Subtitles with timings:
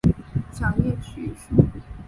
[0.51, 1.61] 小叶榉树